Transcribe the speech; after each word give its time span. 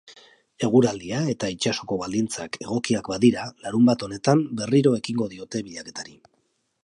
Eguraldia 0.67 1.19
eta 1.33 1.49
itsasoko 1.55 1.97
baldintzak 2.03 2.57
egokiak 2.65 3.11
badira, 3.13 3.45
larunbat 3.67 4.07
honetan 4.07 4.43
berriro 4.63 4.95
ekingo 5.03 5.29
diote 5.35 5.63
bilaketari. 5.69 6.19